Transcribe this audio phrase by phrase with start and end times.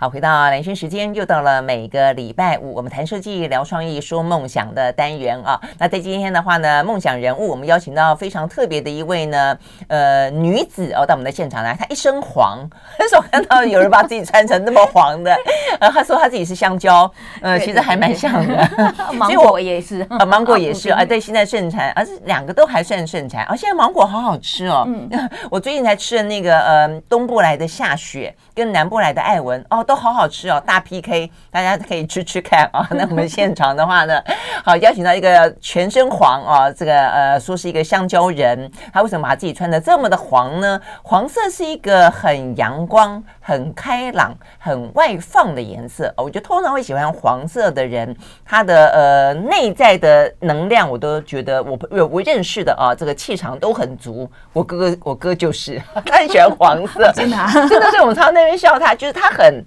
[0.00, 5.60] 好，回到兰萱时间，又到了每个礼拜五，我们谈设计、聊创意、说梦想的单元啊。
[5.76, 9.58] 那在今天的话呢，梦想人物，我们邀请到非常特别的一位呢，
[9.88, 11.74] 呃，女子哦，到我们的现场来。
[11.74, 12.60] 她一身黄，
[12.96, 15.36] 很少看到有人把自己穿成那么黄的。
[15.80, 17.10] 呃，她说她自己是香蕉，
[17.42, 18.70] 呃，其实还蛮像的。
[19.18, 21.04] 芒果也是，啊，芒果也是啊。
[21.04, 23.44] 对，现在盛产，而且两个都还算盛产。
[23.46, 24.84] 而现在芒果好好吃哦。
[24.86, 25.10] 嗯，
[25.50, 29.84] 我最近才吃了那个呃，东部来的夏雪跟南部来的艾文哦。
[29.88, 32.86] 都好好吃哦，大 PK，大家可以吃吃看啊。
[32.92, 34.22] 那我们现场的话呢，
[34.62, 40.78] 好邀请到一个全身黄啊，这个呃说是一个香蕉人，他为什么把自己穿的这么的黄呢？
[41.02, 46.12] 黄色是一个很阳光、很开朗、很外放的颜色。
[46.18, 54.30] 我觉得通常会喜欢黄色的人，他的呃内在的能量，我都觉得我我我认识的啊，这个气场都很足。
[54.52, 59.64] 我哥哥我哥就是 他很喜欢黄色， 真的、啊、真的是我们常常那边笑他，就是他很。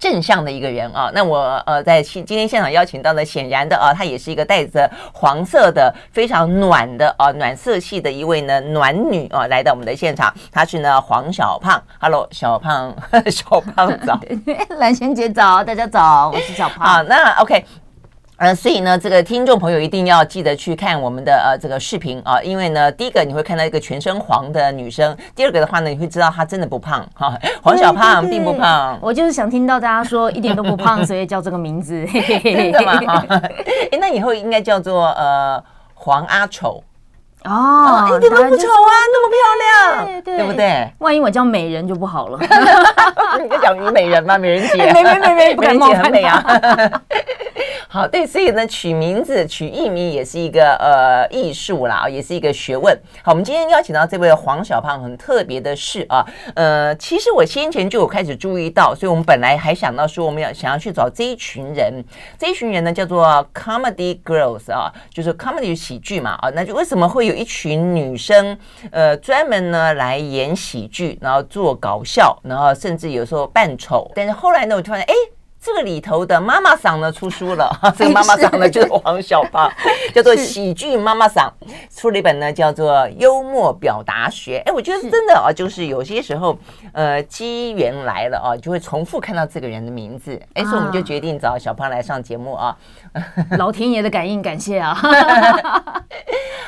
[0.00, 12.96] 正向的一个人啊，那我呃在今今天现场邀请到的，显然的啊，她也是一个带着黄色的非常暖的啊暖色系的一位呢暖女啊，来到我们的现场，她是呢黄小胖，Hello 小胖，
[13.30, 14.18] 小胖早，
[14.78, 16.86] 蓝萱姐早，大家早，我是小胖。
[16.86, 17.62] 啊，那 OK。
[18.40, 28.98] 呃，所以呢，这个听众朋友一定要记得去看我们的呃这个视频啊，因为呢，第一个你会看到一个全身黄的女生，第二个的话呢，你会知道她真的不胖哈， 黄小胖并不胖。
[29.02, 32.06] 我就是想听到大家说一点都不胖，所以叫这个名字。
[32.06, 32.98] 真的吗？
[33.92, 36.82] 哎，那以后应该叫做呃黄阿丑
[37.44, 40.90] 哦，一点都不丑啊，那么漂亮，对不对？
[41.00, 42.38] 万一我叫美人就不好了。
[43.38, 44.38] 你在讲虞美人吗？
[44.38, 46.42] 美人姐，美美美美，不敢冒很美啊。
[47.92, 52.96] 好，对，所以呢，取名字、取艺名也是一个呃艺术啦，也是一个学问。
[53.24, 56.24] 好，我们今天邀请到这位黄小胖，很特别的是啊，
[56.54, 61.92] 呃，其实我先前就有开始注意到，所以我们本来还想到说，我们要想要去找这一群人，
[62.38, 68.56] 这一群人呢叫做 Comedy Girls 啊，就是 Comedy 喜剧嘛啊，那就为什么会有一群女生
[68.92, 75.12] 呃专门呢来演喜剧，然后做搞笑，然后甚至有时候扮丑，但是后来呢，我突然哎。
[75.62, 79.70] 这个里头的妈妈嗓呢出书了， 这个妈妈嗓呢就是黄小胖，
[80.14, 81.50] 叫做喜剧妈妈嗓，
[81.94, 84.62] 出了一本呢叫做《幽默表达学》。
[84.68, 86.58] 哎，我觉得真的啊，就是有些时候，
[86.92, 90.40] 呃，机缘来了啊，就会重复看到这个人的名字。
[90.54, 92.74] 哎，所以我们就决定找小胖来上节目啊。
[93.58, 94.94] 老天爷的感应，感谢啊。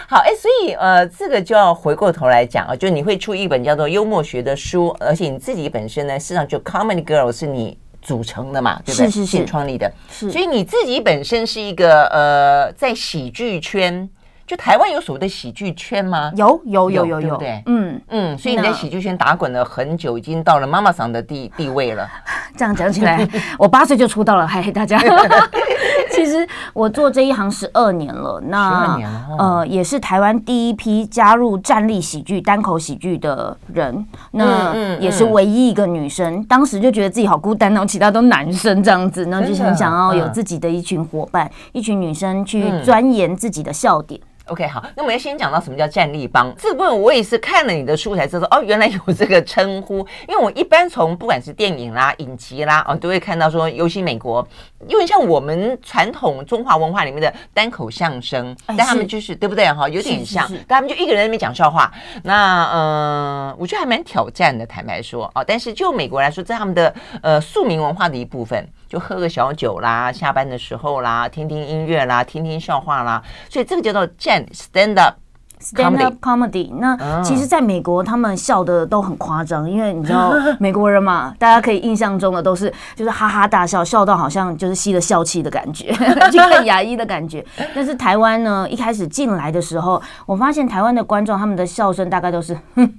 [0.07, 7.79] 好，哎，所以呃，这个就要回过头来讲啊，就你会出一本叫做《幽默学》的书，而且你自己本身呢，事实上就 Comedy Girl 是你。
[8.03, 9.11] 组成的嘛，对不对？
[9.11, 9.91] 是是是，创立的。
[10.11, 14.09] 是，所以你自己本身是一个呃，在喜剧圈，
[14.47, 16.31] 就台湾有所谓的喜剧圈吗？
[16.37, 18.37] 有有有有有，对，嗯嗯。
[18.37, 22.07] 所以你在喜剧圈打滚了很久，已经到了妈妈桑的地地位了。
[22.57, 23.27] 这样讲起来，
[23.59, 25.01] 我八岁就出道了，嗨，大家。
[26.13, 28.99] 其实我做这一行十二年了，那
[29.39, 36.45] 呃也是台湾第一批加入站立喜剧、单口喜剧的人，那也是唯一一个女生。
[36.45, 44.21] 当时就觉得自己好孤单哦，其他都男生这样子，那就很想要有自己的一群伙伴，一群女生去钻研自己的笑点。
[44.47, 49.99] OK，好，那我们要先讲到什么叫战立帮这部分，我也是看了你的书才知道哦，原来有这个称呼。
[50.27, 54.47] 因为我一般从不管是电影啦、影集啦，哦，都会看到说，尤其美国，
[54.89, 61.93] 因为像我们传统中华文化里面的单口相声，但他们就是对不对哈，有点像，但他们就一个人在那边讲笑话。
[62.25, 66.93] 那嗯、呃，我觉得还蛮挑战的，坦白说哦，但是就美国来说，在他们的
[67.23, 68.69] 呃庶民文化的一部分。
[68.93, 75.15] 就喝个小酒啦，下班的时候啦，听听音乐啦，听听笑话啦，所以这个叫做站 stand up
[75.59, 76.71] stand up comedy。
[76.75, 85.91] 那其实，在美国，他们笑的都很夸张，因为你知道 美国人嘛，大家可以印象中的都是就是哈哈大笑，笑到好像就是吸了笑气的感觉，
[86.31, 87.43] 就很牙医的感觉。
[87.75, 92.93] 但是台湾呢，一开始进来的时候，我发现台湾的观众他们的笑声大概都是哼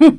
[0.00, 0.18] 哼。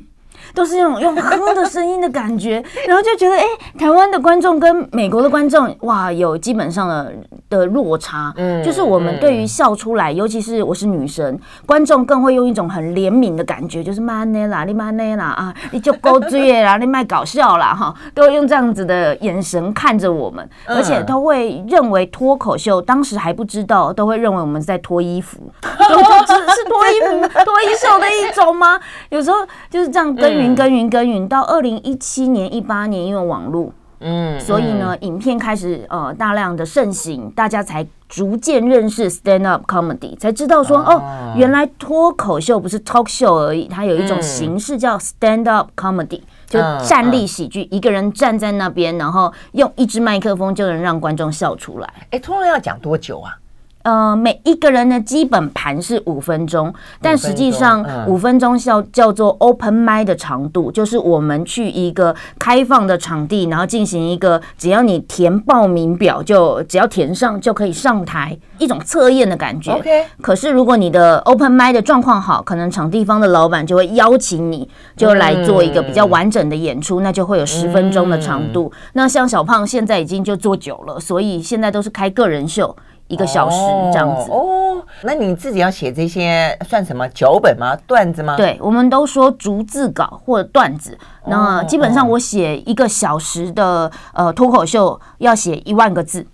[0.54, 7.12] 都是那种用哼的声音的感觉， 然后就觉得哎、欸，台湾的观众跟美国的观众哇，有基本上的
[7.50, 8.32] 的落差。
[8.36, 28.80] 嗯，就是我们对于笑出来，尤其是我是女生，观众更会用一种很怜悯的感觉，就是妈呢啦，你妈呢啦啊，你就勾追啦， 你卖搞笑啦哈，都会用这样子的眼神看着我们，而且都会认为脱口秀，当时还不知道，都会认为我们在脱衣服， 是脱衣服、脱衣秀的一种吗？
[29.10, 29.36] 有时候
[29.68, 30.37] 就是这样跟。
[30.38, 41.02] 耕耘耕耘耕耘，到二零一七年、一八年，因为网络，嗯，所以呢，影片开始呃大量的盛行，大家才逐渐认识 stand up comedy，才知道说哦，
[41.36, 46.20] 原来脱口秀不是 talk show 而已，它有一种形式叫 stand up comedy。
[46.46, 51.86] 就站立喜剧，一个人站在那边，然后用一支麦克风就能让观众笑出来。
[52.10, 53.36] 哎，通常要讲多久啊？
[53.82, 69.72] 呃，每一个人的基本盘是五分钟，但实际上五分钟叫叫做 open mic 的长度，就是我们去一个开放的场地，然后进行一个只要你填报名表就只要填上就可以上台，一种测验的感觉。
[69.72, 70.04] OK。
[70.20, 78.70] 可是如果你的 open mic 的状况好，可能场地方的老板就会邀请你，就来做一个比较完整的演出，那就会有十分钟的长度。
[78.92, 82.76] 那像小胖现在已经就做久了，所以现在都是开个人秀。
[83.08, 83.56] 一个小时
[83.92, 87.76] 这样子哦，那你自己要写这些算什么脚本吗？
[87.86, 88.36] 段子吗？
[88.36, 90.96] 对，我们都说逐字稿或者段子。
[91.26, 96.26] 那基本上我写一个小时的呃脱口秀要写一万个字。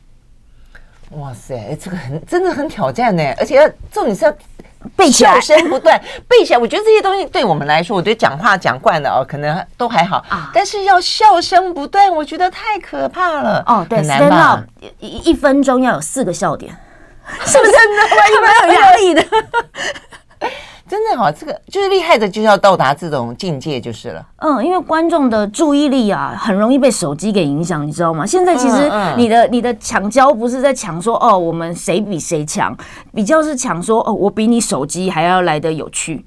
[1.12, 4.34] 哇塞，这个很真的很挑战呢，而且要重点是要。
[4.96, 6.58] 背起来，笑声不断， 背起来。
[6.58, 10.50] 我觉得这些东西对我们来说，我觉得讲话讲惯了哦，可能都还好啊。
[10.54, 13.62] 但是要笑声不断，我觉得太可怕了。
[13.66, 14.60] 哦，对，stand up
[15.00, 16.74] 一一分钟要有四个笑点，
[17.46, 18.34] 是不是万一
[18.68, 19.24] 没有压力的。
[21.16, 24.26] 好，这个就是厉害的，就是要到达这种境界就是了。
[24.38, 28.26] 嗯，因为观众的注意力啊，很容易被手机给影响，你知道吗？
[28.26, 32.76] 现在其实你的、嗯嗯、你的抢焦不是在抢说哦，我们谁比谁强，
[33.14, 36.24] 比较是抢说哦，我比你手机还要来得有趣。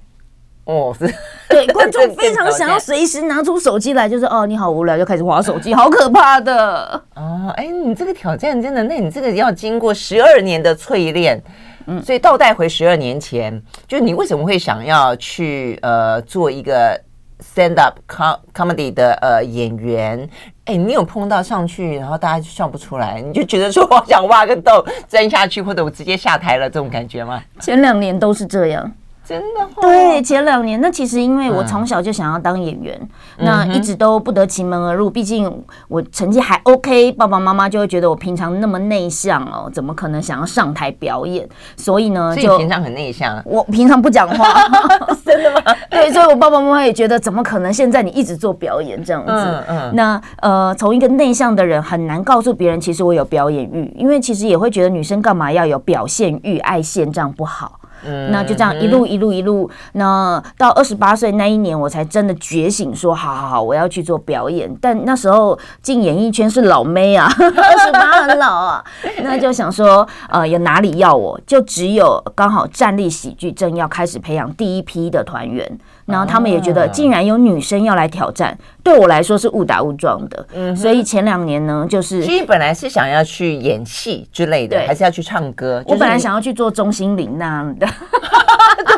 [0.65, 1.07] 哦，是，
[1.47, 7.01] 对， 观众非常想要随时拿出手机来，就是哦，你好无聊就开始划手机，好可怕的。
[7.15, 11.41] 哦，哎，你这个挑战真的，那你这个要经过十二年的淬炼。
[11.87, 16.99] 嗯，所以倒带回十二年前，就你为什么会想要去呃做一个
[17.41, 20.29] stand up com comedy 的呃演员？
[20.65, 27.41] 哎，你有碰到上去，然后大家就笑不出来，你就觉得说我想挖个洞钻下去，或者我直接下台了这种感觉吗？
[27.61, 28.91] 前两年都是这样。
[29.27, 32.97] 真的、哦、对，前两年那其实因为我从小就想要当演员，
[33.37, 35.09] 嗯、那一直都不得其门而入。
[35.09, 35.51] 毕竟
[35.89, 41.47] 我成绩还 OK，爸爸妈妈就会觉得我平常那么内向哦，怎么可能想要上台表演？
[41.75, 43.41] 所以呢，就平常很内向。
[43.45, 44.61] 我平常不讲话，
[45.25, 45.75] 真的吗？
[45.91, 49.31] 对，所以我爸爸妈妈也觉得，怎么可能现在你一直做表演这样子？
[49.33, 49.95] 嗯嗯。
[49.95, 57.76] 那呃，从一个内向的人很难告诉别人，其实我有表演欲，因为其实也会觉得女生干嘛要有表现欲、爱现这样不好。
[58.03, 64.73] 那就这样一路一路一路，那到二十八岁那一年，我才真的觉醒，说好好好，我要去做表演。
[64.81, 68.83] 但那时候进演艺圈是老妹啊， 二十八很老啊，
[69.23, 71.39] 那就想说，呃，有哪里要我？
[71.45, 75.79] 就只有刚好站立喜剧正要开始培养第一批的团员。
[76.07, 80.47] 然后他们也觉得，竟然有女生要来挑战，对我来说是误打误撞的。
[80.55, 85.83] 嗯，所以前两年呢，就是其实本来是想要去演戏之类的，还是要去唱歌？
[85.85, 87.85] 我本来想要去做钟心凌那样的。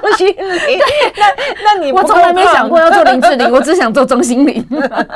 [0.02, 0.80] 钟心凌，
[1.18, 4.64] 那那你我从来没想过要做林志玲，我只想做钟心凌。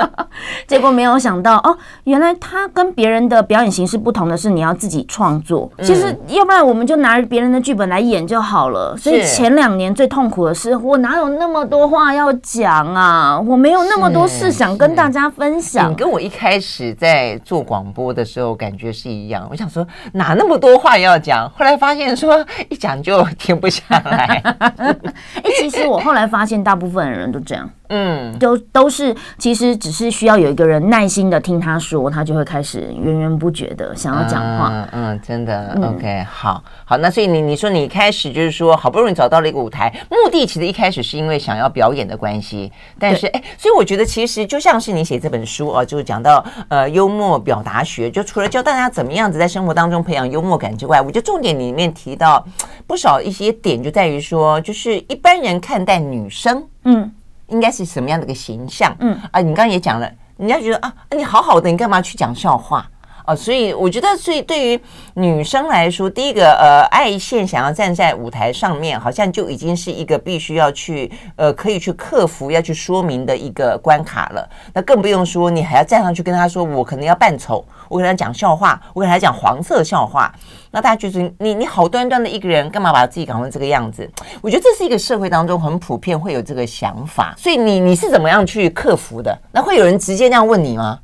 [0.68, 5.72] 结果没有想到哦，原来他跟别人的表演形式不同的是，你要自己创作。
[5.82, 8.96] 其实要不然我们就拿别人的剧本来演就好了。
[8.98, 11.83] 所以前两年最痛苦的是，我哪有那么多。
[11.88, 15.92] 话要讲啊，我没有那么多事想跟大家分享。
[15.92, 19.48] 你跟我一开始在做广播的时候感觉是一样。
[19.50, 24.42] 我想说哪那么多话要讲，后来发现说一讲就停不下来。
[24.80, 27.70] 哎，其实我后来发现大部分的人都这样。
[27.90, 34.72] 嗯，都都是，其实只是需要有一个人耐心的听他说，他就会开始源源不绝的想要讲话。
[34.72, 35.74] 嗯，嗯，真的。
[35.76, 52.46] 嗯、OK，好，好，那所以你你说你一开始就是说好不容易找到了一个舞台，目的其实一开始是因为想要表演的关系，但是哎，所以我觉得其实就像是你写这本书啊，就是讲到呃幽默表达学，就除了教大家怎么样子在生活当中培养幽默感之外，我觉得重点里面提到
[52.88, 57.12] 不少一些点，就在于说，就是一般人看待女生，嗯。
[57.48, 58.96] 应该是什么样的一个形象？
[59.00, 62.90] 嗯啊，你刚刚也讲了，人家觉得啊，你好好的，你干嘛去讲笑话？
[63.26, 64.80] 哦，所以我觉得，所以对于
[65.14, 74.50] 女生来说，第一个呃，爱线想要站在舞台上面，好像就已经是一个必须要去呃，可以去克服、要去说明的一个关卡了。
[74.74, 80.34] 那更不用说，你还要站上去跟他说，我可能要扮丑，我跟他讲笑话，我跟他讲黄色笑话。
[80.72, 84.10] 那大家就是你你好端端的一个人，干嘛把自己搞成这个样子？
[84.42, 87.34] 我觉得这是一个社会当中很普遍会有这个想法。
[87.38, 89.38] 所以你你是怎么样去克服的？
[89.52, 91.00] 那会有人直接那样问你吗？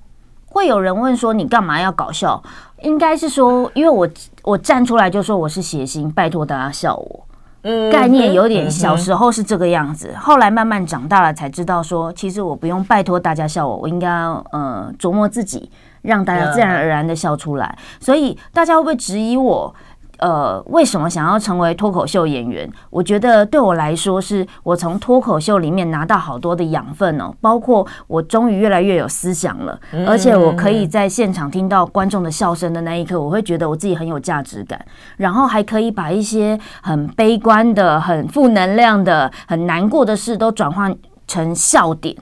[0.60, 2.44] 会有人问说，你干嘛要搞笑？
[2.82, 4.06] 应该是说，因为我
[4.44, 7.26] 我站出来就说我是谐星，拜托大家笑我。
[7.62, 17.78] 嗯，概念有点小时候是这个样子，后来慢慢长大了才知道说，其实我不用拜托大家笑我，我应该呃琢磨自己，让大家自然而然的笑出来。
[18.02, 19.74] 所以大家会不会质疑我？
[20.20, 22.70] 呃，为什么想要成为脱口秀演员？
[22.90, 34.84] 我觉得对我来说，是我从脱口秀里面拿到好多的养分哦，包括我终于越来越有思想了，而且我可以在现场听到观众的笑声的那一刻，我会觉得我自己很有价值感，
[35.18, 40.96] 然后还可以把一些很悲观的、很负能量的、很难过的事都转换
[41.28, 42.16] 成笑点。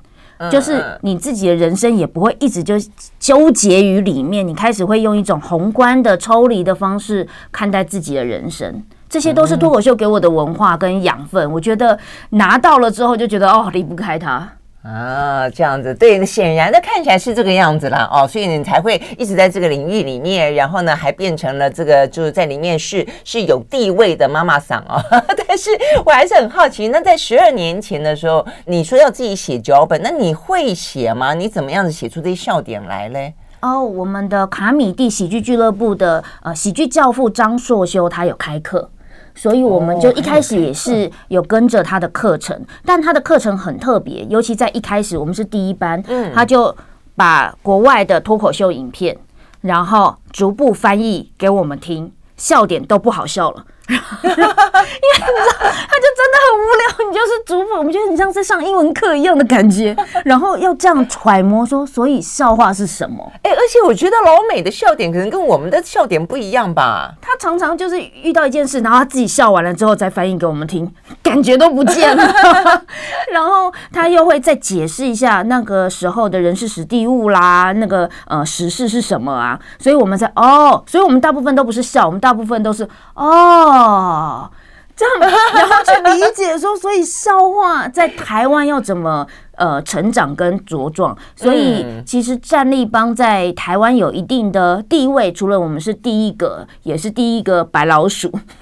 [0.51, 2.75] 就是你自己的人生也不会一直就
[3.19, 11.51] 纠结于里面，你开始会用一种宏观的抽离的方式看待自己的人生，这些都是脱口秀给我的文化跟养分。
[11.51, 11.97] 我觉得
[12.31, 14.47] 拿到了之后就觉得哦，离不开它。
[14.87, 25.03] 啊，这样子，对，显然的看起来是这个样子啦，哦，所以你才会一直在这个领域里面，然后呢，还变成了这个就是在里面是是有地位的妈妈桑哦。
[25.45, 25.71] 但是
[26.05, 31.33] 我还是很好奇，那在十二年前的时候，你说要自己写脚本，那你会写吗？
[31.33, 33.33] 你怎么样子写出这些笑点来嘞？
[33.59, 38.89] 哦，我们的卡米蒂喜剧俱乐部的呃喜剧教父张硕修他有开课。
[39.37, 46.03] 所以我们就一开始也是有跟着他的课程，但他的课程很特别，尤其在一开始我们是第一班，
[46.33, 46.75] 他就
[47.15, 49.15] 把国外的脱口秀影片，
[49.61, 53.63] 然后逐步翻译给我们听，笑点都不好笑了。
[53.89, 63.31] 因为你知道，他就真的很无聊，你就是主播，我们觉得你像在上英文课一样的感觉， 然后要这样揣摩说，所以笑话是什么？
[63.43, 67.13] 哎，而且我觉得老美的笑点可能跟我们的笑点不一样吧？
[67.21, 70.91] 他常常就是遇到一件事，然后他自己笑完了之后再翻译给我们听，
[71.23, 72.23] 感觉都不见了。
[73.31, 79.57] 然后他又会再解释一下那个时候的人事史地物啦，那个呃时事是什么啊？
[79.79, 83.76] 所以我们在哦，所以我们大部分都不是笑，我们大部分都是哦。
[83.77, 84.49] 哦，
[84.95, 89.27] 这样，然后去理解说，所以笑话在台湾要怎么？
[89.57, 95.31] 呃，成长跟茁壮，所以其实战立帮在台湾有一定的地位。
[95.31, 98.31] 除了我们是第一个，也是第一个白老鼠，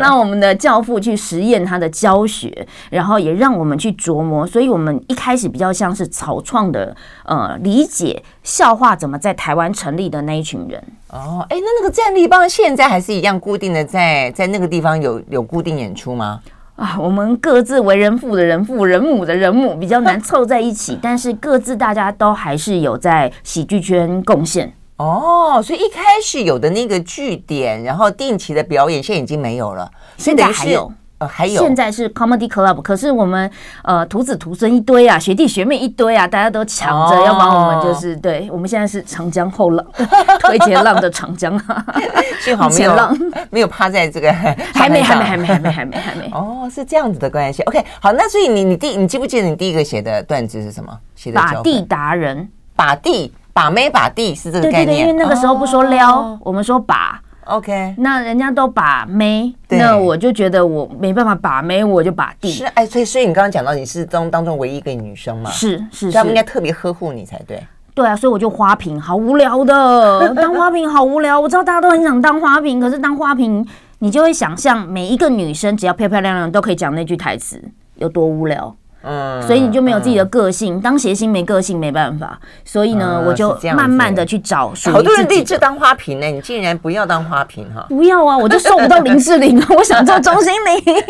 [0.00, 4.46] 让我们的教父去实验他的教学，然后也让我们去琢磨。
[4.46, 10.82] 所以我们一开始比较像是草创的，呃，理解笑话怎么在台湾成立的那一群人。
[11.12, 16.40] 哦，哎，那那个战立邦现在还是一样固定的在在那个地方有有固定演出吗？
[16.74, 24.72] 啊，我们各自为人父的人父，人母的人母，比较难凑在一起，但是各自大家都还是有在喜剧圈贡献。
[24.96, 30.90] 哦，所以一开始有的那个据点，然后定期的表演，现在已经没有了，现在还有。
[31.26, 33.50] 还有，现在是 Comedy Club，可是我们
[33.84, 39.84] 呃徒子徒孙一堆啊，学弟学妹一堆啊，大家都抢着要帮我们，就是、哦、对，我们现在是长江后浪，
[40.40, 41.58] 推前浪的长江，
[42.40, 43.16] 幸好没有浪
[43.50, 47.62] 没有趴在这个 还，还没还没还没还没还没还没哦，是这样子的关系。
[47.64, 50.96] OK，好，那所以你你第你记不记得你第一个写的段子是什么？
[51.14, 57.20] 写的把地达人，把地把妹把地是这个概念，对对对，因为那个时候不说撩，哦、我们说把。
[57.44, 62.50] OK，那人家都把妹，那我就觉得我没办法把妹，我就把弟。
[62.50, 65.50] 是哎，所以所以你刚刚讲到你是当当中唯一一个女生嘛？
[65.50, 67.62] 是是，是，他们应该特别呵护你才对。
[67.94, 71.38] 对啊，所以我就花瓶，好无聊的， 当花瓶好无聊。
[71.38, 73.66] 我知道大家都很想当花瓶，可是当花瓶，
[73.98, 77.62] 你就会想象每一个女生只要漂漂亮亮都可以讲那句台词，
[77.96, 78.74] 有多无聊。
[79.02, 84.72] 嗯，所以你就没有自己的个性，嗯、当谐星没个性没办法，所以呢，嗯、我就慢慢的去找。
[84.92, 87.84] 好多人立志当花瓶呢，你竟然不要当花瓶哈？
[87.88, 91.02] 不要啊，我就受不到林志玲， 我想做钟欣凌。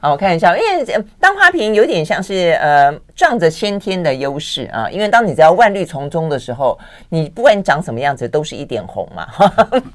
[0.00, 6.78] 好，我看一下，因为当花瓶有点像是呃仗着先天的优势啊，因为当你只要万绿丛中的时候，
[7.10, 9.26] 你不管你长什么样子，都是一点红嘛。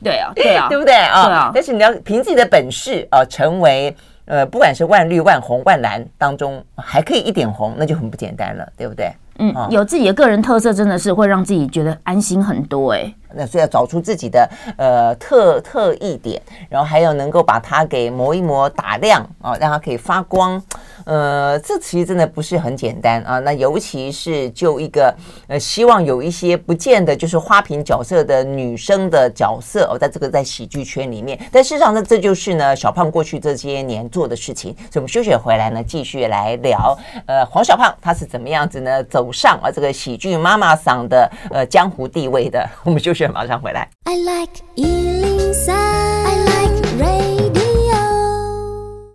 [0.03, 1.25] 对啊，对啊， 对不对啊？
[1.25, 1.51] 对啊。
[1.53, 3.95] 但是你要凭自己的本事啊，成为。
[4.27, 9.11] 呃，不管是万绿、万红、万蓝当中，还可以一点红，那就很不简单了，对不对？
[9.39, 13.13] 嗯，有自己的个人特色，真的是会让自己觉得安心很多哎。
[13.33, 20.61] 那所以要找出自己的呃特特异点，然后还有能够把它给磨一磨、打亮啊，让它可以发光。
[21.05, 23.39] 呃，这其实真的不是很简单啊。
[23.39, 25.15] 那尤其是就一个
[25.47, 31.39] 呃，希望有一些不见得就是花瓶角色的女生的角色哦，在这个在喜剧圈里面。
[31.51, 34.73] 但事实上呢，这就是呢小胖过去这些年做的事情。
[34.91, 36.97] 所以我们休息回来呢，继续来聊。
[37.25, 39.01] 呃，黄小胖他是怎么样子呢？
[39.05, 42.67] 走上啊这个喜剧妈妈桑的呃江湖地位的。
[42.83, 43.89] 我们休息，马上回来。
[44.03, 44.51] I like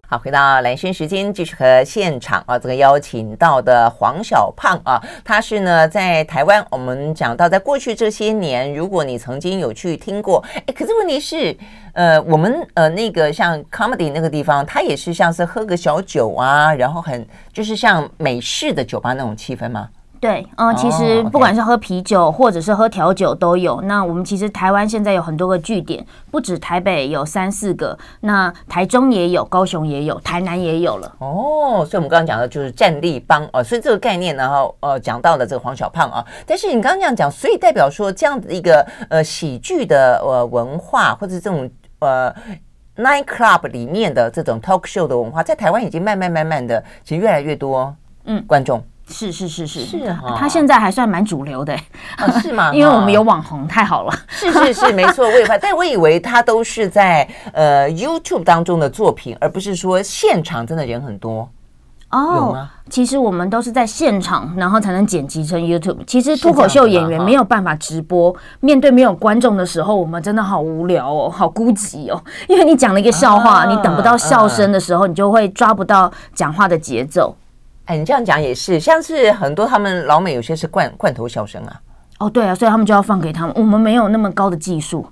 [0.09, 6.63] 好，回到蓝轩时间，继续和现场啊，这个邀请到的黄小胖啊，他是呢在台湾。
[6.71, 11.57] 我们讲到，在过去这些年，如果你曾经有去听过，哎，可是问题是，
[11.95, 19.89] 呃，我们呃那个像 comedy 那个地方，它也是像是喝个小酒啊，然后很就是像美式的酒吧那种气氛吗？
[20.23, 23.81] 对，嗯，其实不管是喝啤酒或者是喝调酒都有。
[23.81, 31.13] 那我们其实台湾现在有很多个据点，不止台北有三四个，那台中也有，高雄也有，台南也有了。
[31.19, 36.25] 哦，所以我们刚刚讲的就是战力帮哦，所以这个概念，然后呃讲到了这个黄小胖啊。
[36.47, 42.33] 但是你刚刚这样讲，所以代表说这样的一个呃喜剧的呃文化，或者这种呃
[42.97, 47.93] night club 里面的这种 talk show 的文化，在台湾已经慢慢慢慢的，其实越来越多
[48.27, 48.81] 嗯观众。
[49.13, 51.77] 是是是是是啊，他现在还算蛮主流的，
[52.41, 52.73] 是吗？
[52.75, 54.13] 因为我们有网红，太好了。
[54.29, 61.49] 是是是，没错，我也怕，但我以为他都是在呃 YouTube 当中的作品，而不是说现场真的人很多
[62.11, 62.67] 哦。
[62.91, 65.99] 其实我们都是在现场，然后才能剪辑成 YouTube。
[66.07, 72.23] 其实脱口秀演员没有办法直播，面对没有观众的时候，我们真的好无聊哦，好孤寂哦。
[72.49, 77.35] 因为你讲了一个笑话，你等不到笑声的时候，你就会抓不到讲话的节奏。
[77.87, 81.81] 哎，你这样讲也是，像是很多他们老美有些是罐罐头笑声啊。
[82.19, 83.53] 哦，对啊，所以他们就要放给他们。
[83.57, 85.05] 我们没有那么高的技术，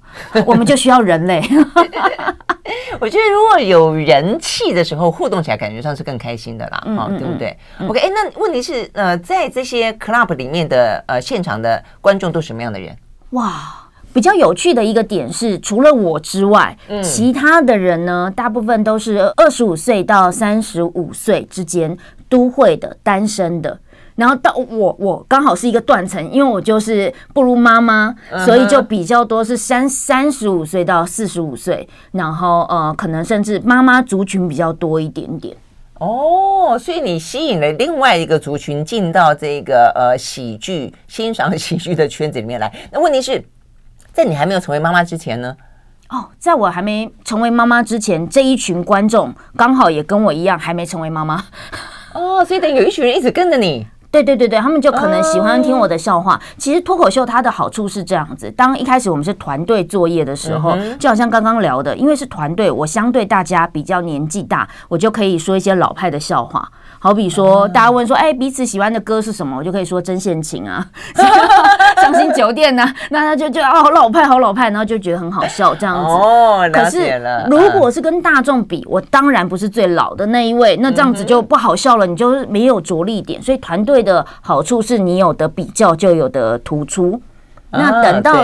[0.47, 1.43] 我们就需要人类。
[3.01, 12.97] 我觉得如果有人气的时候，互动起来感觉上是更开心的啦，嗯、哦，对不对、嗯、？OK，哎，那问题是，呃，在这些 club 里面的呃现场的观众都什么样的人？
[13.31, 13.87] 哇！
[14.13, 21.97] 比较有趣的一个点是，除了我之外，嗯，其他的人呢，大部分都是二十五岁到三十五岁之间，
[22.31, 23.79] 都会的、单身的。
[24.17, 35.57] 然后到我，我刚好是一个断层，因为我就是不如妈妈，所以就比较多是三三十五岁到四十五岁，然后呃，可能甚至妈妈族群比较多一点点。
[35.95, 42.71] 哦，所以你吸引了另外一个族群进到这个呃喜剧欣赏喜剧的圈子里面来。
[42.93, 43.43] 那问题是？
[44.13, 45.57] 在你还没有成为妈妈之前呢？
[46.11, 51.45] 哦，在我还没成为妈妈之前，这一群观众刚好也跟我一样还没成为妈妈。
[52.13, 53.87] 哦，所以等于有一群人一直跟着你。
[54.11, 56.41] 对对对对，他们就可能喜欢听我的笑话。
[56.59, 66.69] 其实脱口秀它的好处是这样子：当一开始我们是团队作业的时候，就好像刚刚聊的，因为是团队，我相对大家比较年纪大，我就可以说一些老派的笑话。
[66.99, 69.57] 好比说，大家问说，哎，彼此喜欢的歌是什么？
[69.57, 70.87] 我就可以说《针线情》啊，
[72.03, 76.11] 《伤心酒店》呐，那他就觉得哦，好老派，好老派，然后就觉得很好笑这样子。
[76.11, 76.69] 哦。
[76.71, 77.19] 可是
[77.49, 83.41] 如果是跟大众比，我当然不是最老的那一位，那这样子就不好笑了，你就没有着力点。
[83.41, 87.21] 所以团队的好处是你有的比较，就有的突出。
[87.71, 88.35] 那等到。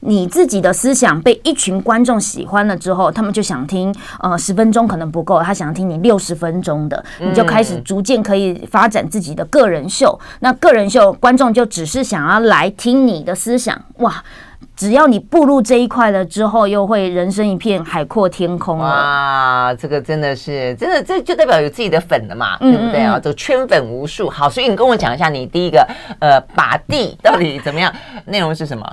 [0.00, 10.16] 你自己的思想被一群观众喜欢了之后，他们就想听，呃，十分钟可能不够，他想听你六十分钟的，你就开始逐渐可以发展自己的个人秀。
[10.40, 14.22] 那个人秀观众就只是想要来听你的思想，哇！
[14.76, 18.84] 只要你步入这一块了之后，又会人生一片海阔天空了。
[18.84, 23.18] 哇，这个真的是真的，这就代表有自己的粉了嘛，对不对啊？
[23.18, 24.28] 就圈粉无数。
[24.28, 25.86] 好，所以你跟我讲一下，你第一个
[26.20, 27.92] 呃把地到底怎么样？
[28.26, 28.86] 内容是什么？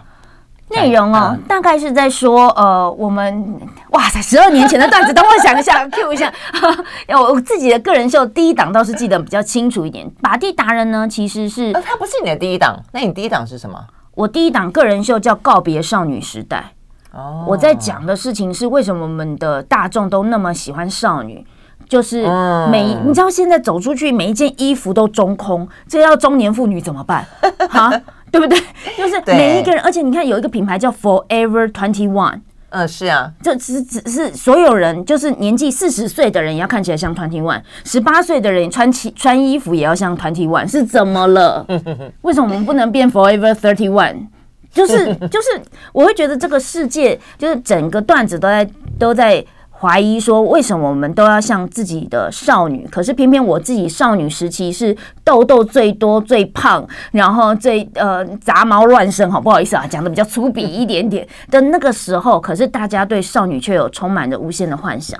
[0.69, 6.33] 内容哦，大概是在说，呃，我们哇塞，十二年前的段子，等我想一下， Q 一下。
[7.19, 10.09] 我自己的个人秀第一档倒是记得比较清楚一点。
[10.21, 13.77] 把地达人呢，其实是，呃，他不是你的第一档，那你第一档是什么？
[14.15, 16.73] 我第一档个人秀叫《告别少女时代》。
[17.17, 21.45] 哦，我在讲的事情是为什么我们的大众都那么喜欢少女，
[21.87, 22.23] 就是
[22.71, 27.25] 每你知道现在走出去每一件衣服都中空，这要中年妇女怎么办？
[27.69, 27.91] 哈？
[28.31, 28.57] 对不对？
[28.97, 32.41] 就是每一个人，而且你看，有一个品牌叫 Forever Twenty One。
[32.73, 41.65] 嗯，是啊，这只只是所有人，就是年纪四十岁的人也要看起来像 Twenty One，十八岁的人穿起穿衣服也要像 Twenty One，是怎么了？
[42.23, 44.27] 为什么我们不能变 Forever Thirty One？
[44.71, 49.45] 就是就是，我会觉得这个世界就是整个段子都在都在。
[49.83, 52.87] 怀疑说，为什么我们都要像自己的少女？
[52.89, 59.29] 可是偏偏我自己少女时期是痘痘最多、最胖，然后最呃杂毛乱生。
[59.29, 65.19] 好不好意思啊，讲的比较粗鄙一点点的那个时候，可是大家对少女却有充满着无限的幻想。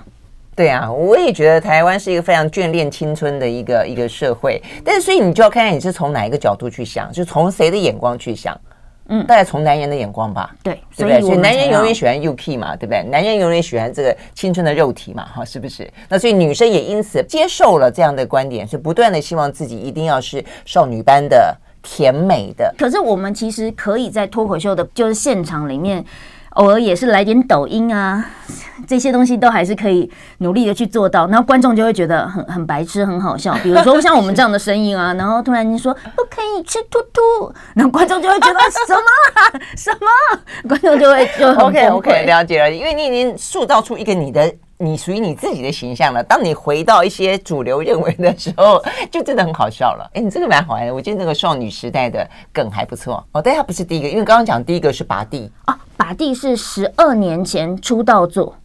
[0.56, 4.64] 对啊，我也觉得台湾是一个非常眷恋青春的一个一个社会。
[4.86, 8.58] 但是，所以你就要看看你是从哪一个角度去想，就从谁的眼光去想。
[9.16, 11.22] 嗯，大概从男人的眼光吧，对，对不对？
[11.22, 13.04] 所以男人永远喜欢 UK 嘛，对不对？
[13.04, 15.88] 男人永远喜欢这个青春的肉体嘛，哈，是不是？
[16.10, 22.74] 那所以女生也因此接受了这样的观点，是不断的希望自己一定要是少女般的甜美的。
[22.76, 26.04] 可是我们其实可以在脱口秀的，就是现场里面。
[26.56, 28.24] 偶尔也是来点抖音啊，
[28.88, 33.54] 这些东西都还是可以努力的去做到，然后观众就会觉得很很白痴，很好笑。
[33.64, 44.54] 比如说像我们这样的声音啊，然后突然间说不可以吃兔兔， 然后观众就会觉得什么 什么，观众就会就 OK OK 了解了，因为你已经塑造出一个你的。
[44.84, 46.22] 你属于你自己的形象了。
[46.22, 50.10] 当你回到一些主流认为的时候，就真的很好笑了。
[50.14, 50.94] 哎，你这个蛮好玩的。
[50.94, 53.42] 我觉得那个少女时代的梗还不错哦。
[53.42, 58.56] 但它不是第一个，因为刚刚讲第一个是拔地啊，拔地是十二年前出道作，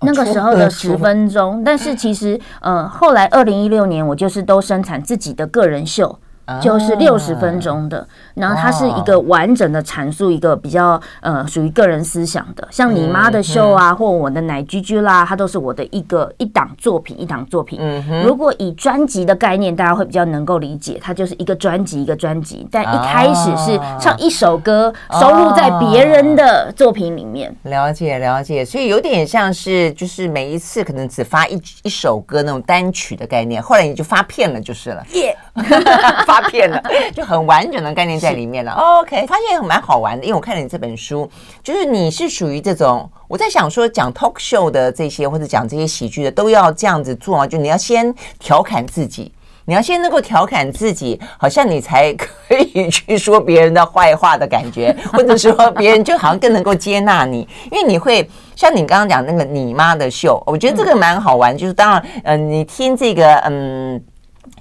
[0.00, 1.62] 那个时候的十分钟。
[1.64, 6.18] 但是其实，嗯，后来二零一六年我就是都生产自己的个人秀。
[6.62, 17.80] 就是六十分钟的，然后它是一个完整的阐述一个比较呃属于个人思想的，像你妈的秀啊，或我的奶居居啦，它都是我的一个一档作品，一档作品。
[18.24, 27.52] 如果以专辑的概念，大家会比较能够理解，它就是一个专辑一个专辑，但一开始是唱一首歌，收录在别人的作品里面。
[27.64, 35.04] 了解了解，所以有点像是就是每一次可能只发一一首歌那种单曲的概念，后来你就发片了就是了。
[35.14, 35.36] 耶。
[36.40, 36.82] 发片了，
[37.14, 38.72] 就很完整的概念在里面了。
[38.72, 41.28] OK，发现蛮好玩的，因为我看了你这本书，
[41.62, 49.32] 就是你是属于这种，我在想说讲 talk show 的这些或者讲这些喜剧的都要这样子做啊，就你要先调侃自己，
[49.64, 52.28] 你要先能够调侃自己，好像你才可
[52.74, 64.02] 以去说别人的坏话的感觉， 或者说别人就好像更能够接纳你，因为你会像你刚刚讲那个你妈的秀，我觉得这个蛮好玩，就是当然，嗯、呃，你听这个，嗯。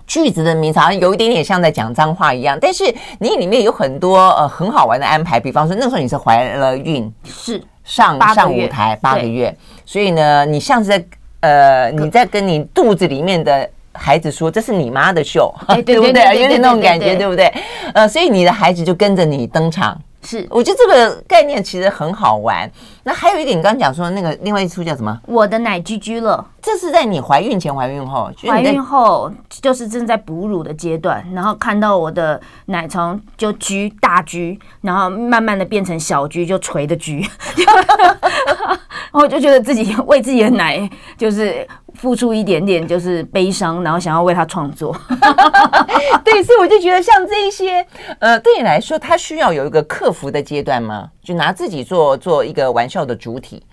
[0.08, 2.84] 句子的名字好像有一点点像在讲脏话一样，但是
[3.20, 11.06] 你里面有很多呃很好玩的安排，比方说那时候你是怀了孕，是上上舞台八个月，所以呢，你像是在
[11.42, 15.54] 呃你在跟你肚子里面的孩子说这是你妈的秀，
[15.86, 16.42] 对不对？
[16.42, 17.52] 有点那种感觉，对不对？
[17.94, 20.00] 呃，所以你的孩子就跟着你登场。
[20.26, 22.70] 是，我觉得这个概念其实很好玩。
[23.04, 25.22] 那还有一点，你刚刚讲说那个另外一出叫什么？
[25.28, 26.44] 我的奶居居了。
[26.62, 28.32] 这是在你怀孕前、怀孕后？
[28.48, 37.24] 怀孕后就是正在哺乳的阶段，然后看到我的奶从就居大居，然后慢慢的变成小居，就垂的居。
[39.14, 41.68] 我就觉得自己为自己的奶就是。
[41.96, 44.96] 付出一点点就是悲伤，然后想要为他创作。
[46.24, 47.86] 对，所以我就觉得像这一些，
[48.20, 51.10] 呃，对你来说，他需要有一个克服的阶段吗？
[51.24, 53.64] 就拿自己做做一个玩笑的主体。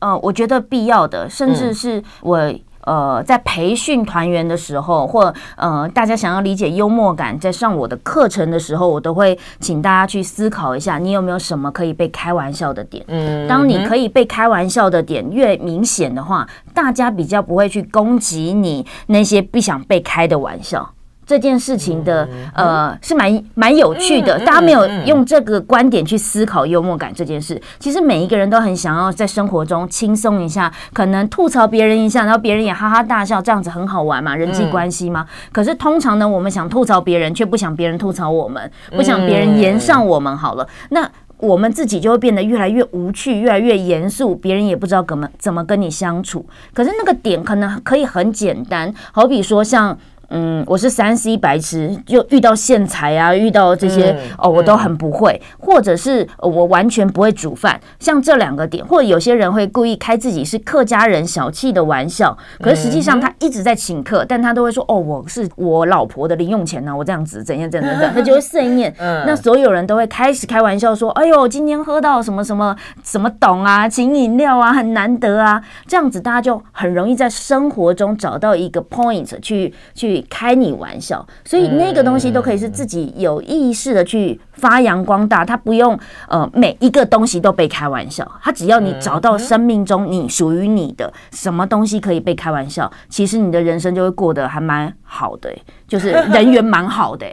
[0.00, 2.52] 嗯、呃，我觉得必要的，甚至是我。
[2.82, 13.04] 呃，在培训团员的时候，或呃，大家想要理解幽默感，在上我的课程的时候，我都会请大家去思考一下，你有没有什么可以被开玩笑的点？
[13.08, 20.94] 嗯，当你可以被开玩笑的点越明显的话，大家比较不会去攻击你那些不想被开的玩笑。
[21.30, 27.60] 这件事情的呃是蛮蛮有趣的，大家没有用这个观点去思考幽默感这件事。
[27.78, 35.24] 其实每一个人都很想要在生活中轻松一下，可能吐槽别人一下，然后别人也哈哈大笑，这样子很好玩嘛，人际关系嘛。
[35.52, 40.36] 可是通常呢，我们想吐槽别人，却不想别人吐槽我们，不想别人言上我们。
[40.36, 46.44] 好了，那我们自己就会变得越来越无趣，越来越严肃，别人也不知道怎么怎么跟你相处。
[46.74, 49.96] 可是那个点可能可以很简单，好比说像。
[50.30, 68.94] 嗯，我是三 C 白痴，就遇到线材啊，遇到这些、嗯、哦，我都很不会，嗯、或者是我完全不会煮饭，像这两个点，或者有些人会故意开自己是客家人小气的玩笑，可是实际上他一直在请客，但他都会说哦，我是我老婆的零用钱呢、啊，我这样子怎样怎样怎样，他 就会碎念。
[68.98, 80.19] 嗯，那所有人都会开始开玩笑说，哎呦，今天喝到什么什么什么懂啊，请饮料啊，很难得啊，这样子大家就很容易在生活中找到一个 point 去去。
[80.28, 95.50] 开你玩笑，所以那个东西都可以是自己有意识的去发扬光大，它不用呃每一个东西都被开玩笑，它只要你找到生命中你属于你的什么东西可以被开玩笑，其实你的人生就会过得还蛮好的，
[95.86, 97.26] 就是 人缘蛮好的。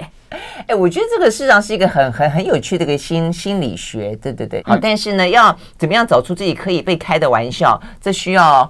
[0.68, 4.62] 哎，我觉得这个事实上是一个很很很有趣的一个心心理学，对对对。
[4.66, 8.70] 好，但是呢，要怎么样找出自己可以被开的玩笑，这需要。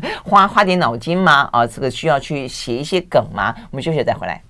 [0.24, 1.48] 花花点脑筋吗？
[1.52, 3.54] 啊，这个需要去写一些梗吗？
[3.70, 4.42] 我们休息再回来。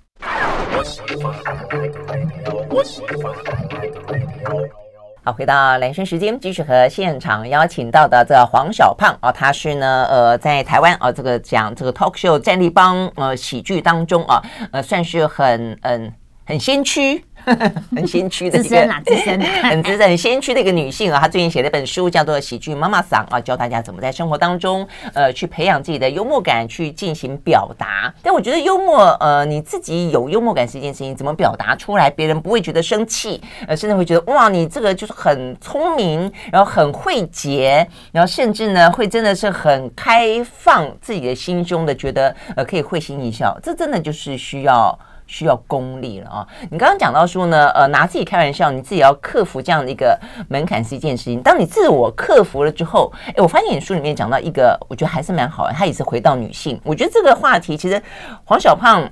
[5.25, 16.13] 好，回到蓝生时间，继续和现场邀请到的这个黄小胖啊，他是呢，呃，在台湾啊，这个讲这个 talk show 战立帮呃喜剧当中啊，呃，算是很嗯
[16.45, 17.25] 很先驱。
[17.95, 28.13] 很先驱的一个， 很资深、很先驱的一个女性啊，她最近写了一本书，叫做《喜剧妈妈桑》啊，教大家怎么在生活当中，呃，去培养自己的幽默感，去进行表达。
[28.23, 43.59] 但我觉得幽默，呃，你自己有幽默感是一件事情，怎么表达出来，别人不会觉得生气，呃，甚至会觉得哇，你这个就是很聪明，然后很会结，然后甚至呢，会真的是很开放自己的心胸的，觉得呃，可以会心一笑。
[43.63, 44.99] 这真的就是需要。
[45.33, 46.47] 需要功力了啊。
[46.71, 50.17] 你刚刚讲到说呢，呃，拿自己开玩笑，你自己要克服这样的一个
[50.49, 51.43] 门槛是一件事情。
[51.43, 56.79] 当你自我克服了之后，哎，我发现你书里面讲到一个，我觉得还是蛮好的，他也是回到女性。
[56.85, 58.01] 我觉得这个话题其实
[58.45, 59.11] 黄小胖。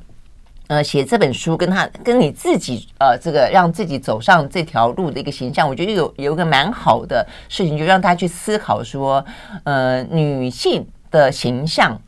[0.70, 9.24] 呃，写这本书跟他跟你自己呃，这个让自己走上这条路的一个形象，我觉得有有一个蛮好的事情，就让大家去思考说，
[9.64, 12.00] 呃，女性的形象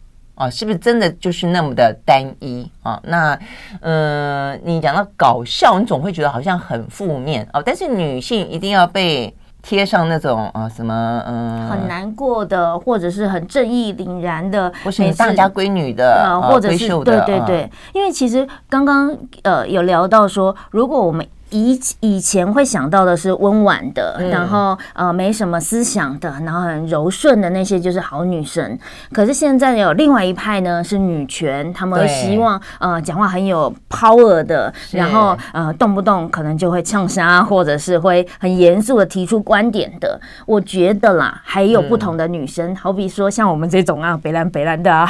[0.43, 3.01] 啊，呃，是不是真的就是那么的单一啊？
[3.05, 3.39] 那
[3.81, 9.35] 呃，你讲到搞笑，你总会觉得好像很负面哦，但是女性一定要被。
[9.65, 21.25] 贴上那种啊什么嗯，很难过的，或者是很正义凛然的，或是大家闺女的呃，或者是对对对，因为其实刚刚呃有聊到说，如果我们。
[21.53, 28.77] 以以前会想到的是温婉的，嗯、然后呃没什么思想的，然后很柔顺的那些就是好女生。
[29.13, 40.19] 可是现在有另外一派呢，是女权，他们希望呃讲话很有 power 的，然后呃动不动可能就会呛声，或者是会很严肃的提出观点的。
[40.47, 45.07] 我觉得啦，还有不同的女生，嗯、好比说像我们这种啊，北兰北兰的啊，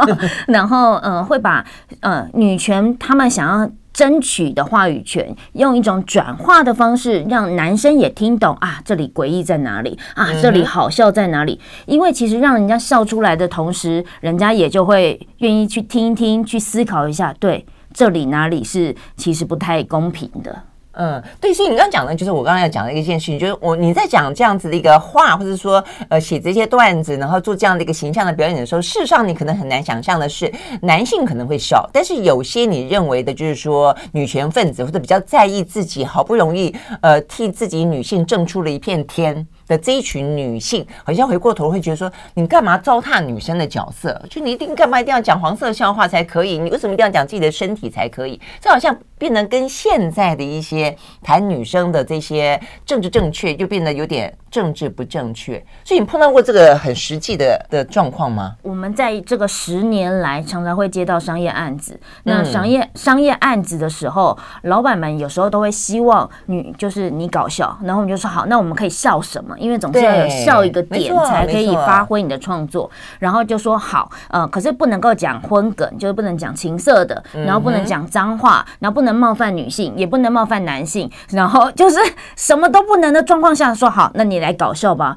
[0.46, 1.64] 然后嗯、呃、会把
[2.00, 3.70] 呃女权他们想要。
[3.96, 11.58] 争取的话语权，用一种转化的方式，让男生也听懂啊，这里诡异在哪里啊，这里好笑在哪里？
[11.86, 20.64] 因为其实让人家笑出来的同时，人家也就会愿意去听一听，去思考一下，对，这里哪里是其实不太公平的。
[20.98, 39.46] 嗯，对，所以你刚刚讲的，就是我刚刚要讲的一件事情，就是我你在讲这样子的一个话，或者说呃写这些段子，然后做这样的一个形象的表演的时候，事实上你可能很难想象的是，男性可能会笑，但是有些你认为的，就是说女权分子或者比较在意自己，好不容易呃替自己女性挣出了一片天。
[39.66, 44.20] 的这一群女性，好像回过头会觉得说，你干嘛糟蹋女生的角色？
[44.30, 46.58] 就你一定干嘛一定要讲黄色笑话才可以？
[46.58, 48.40] 你为什么一定要讲自己的身体才可以？
[48.60, 55.62] 这好像变得跟现在的一些谈女生的这些政治正确，就变得有点政治不正确。
[55.84, 58.54] 所以你碰到过这个很实际的的状况吗？
[58.62, 61.98] 我们在这个十年来，常常会接到商业案子。
[62.24, 69.55] 那商业、嗯、商业案子的时候，老板们有时候都会希望女就是你搞笑，然后我们就说好，那我们可以笑什么？
[69.58, 81.98] 因为总是要有笑一个点才可以发挥你的创作，然后就说好，呃，可是不能够讲荤梗，就是不能讲情色的，然后不能讲脏话，然后不能冒犯女性，也不能冒犯男性，然后就是
[82.36, 85.16] 什么都不能的状况下说好，那你来搞笑吧。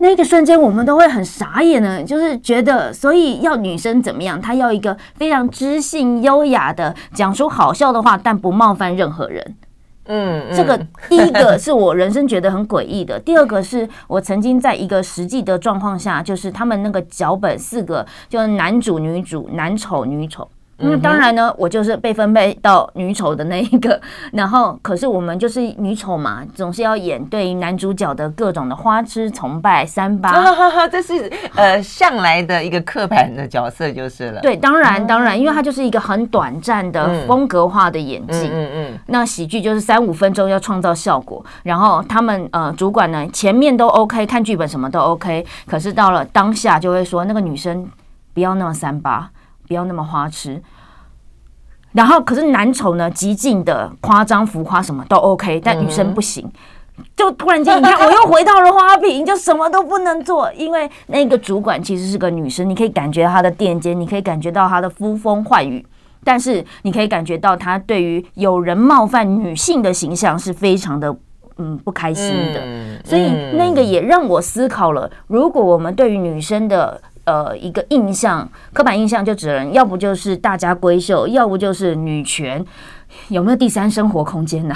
[0.00, 4.40] 那个瞬间我们都会很傻眼呢，就是觉得，所以要女生怎么样？
[4.40, 9.56] 她要一个非常知性优雅的讲出好笑的话，但不冒犯任何人。
[10.08, 10.76] 嗯，这个
[11.08, 20.48] 第一个是我人生觉得很诡异的， 第二个是我曾经在一个实际的状况下，就是他们那个脚本四个，就男主、女主、男丑、女丑。
[20.80, 24.00] 那当然呢，我就是被分配到女丑的那一个，
[24.32, 34.40] 然后可是我们就是女丑嘛，总是要演对于男主角的各种的花痴、崇拜、三八，哈哈哈，这是呃向来的一个刻板的角色就是了。
[34.40, 38.48] 对，当然当然，因为它就是一个很短暂的风格化的演技。
[38.52, 38.98] 嗯嗯。
[39.06, 47.84] 那喜剧就是三五分钟要创造效果，然后他们呃主管呢前面都 OK，看剧本什么都 OK，可是到了当下就会说那个女生
[48.32, 49.28] 不要那么三八。
[49.68, 50.62] 不要那么花痴，
[51.92, 56.50] 然后可是男丑呢，极尽的夸张浮夸，什么都 OK，但女生不行，
[57.14, 65.84] 就突然间你看我又回到了花瓶，就什么都不能做，因为那个主管其实是个女生，你可以感觉到她的垫肩，你可以感觉到她的呼风唤雨，
[66.24, 71.14] 但是你可以感觉到她对于有人冒犯女性的形象是非常的
[71.58, 72.62] 嗯不开心的，
[73.04, 76.98] 所以那个也让我思考了，如果我们对于女生的。
[77.28, 82.64] 呃，一个印象，刻板印象就只能，要不就是大家闺秀，要不就是女权，
[83.28, 84.74] 有没有第三生活空间呢？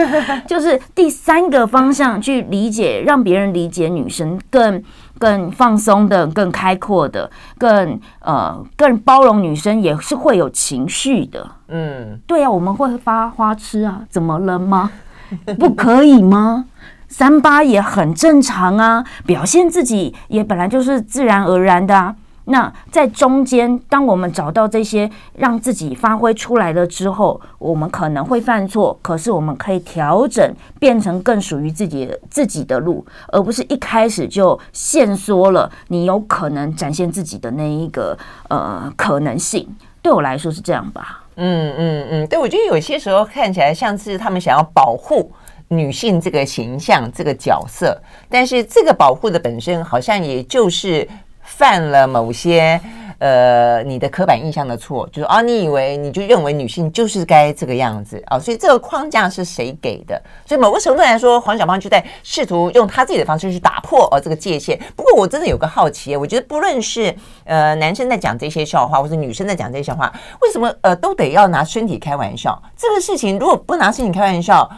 [0.46, 4.82] 就是第三个方向去理解，让别人理解女生更
[5.18, 11.50] 更放松的、更开阔的、更呃更包容女生，也是会有情绪的。
[11.68, 14.90] 嗯，对啊，我们会发花痴啊，怎么了吗？
[15.58, 16.66] 不可以吗？
[17.16, 22.16] 三八也很正常啊，表现自己也本来就是自然而然的啊。
[22.46, 39.68] 那在中间，当我们找到这些让自己发挥出来了之后，我们可能会犯错，可是我们可以调整，变成更属于自己自己的路，而不是一开始就限缩了你有可能展现自己的那一个呃可能性。
[40.02, 41.22] 对我来说是这样吧。
[41.36, 45.30] 嗯嗯嗯，对，我觉得有些时候看起来像是他们想要保护。
[45.68, 51.08] 女性这个形象，这个角色，但是这个保护的本身好像也就是
[51.42, 52.80] 犯了某些
[53.18, 60.20] 呃你的刻板印象的错，就是啊，你以为你就认为女性就是该这个样子啊，所以这个框架是谁给的？
[60.46, 64.78] 所以某个程度来说，黄小胖就在试图用他自己的方式去打破呃这个界限。
[64.96, 72.60] 不过我真的有个好奇，我觉得不论是呃男生在讲这些笑话，或者女生在讲这些笑话，为什么呃都得要拿身体开玩笑？
[72.76, 74.68] 这个事情如果不拿身体开玩笑，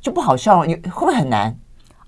[0.00, 1.56] 就不好笑了，你会不会很难？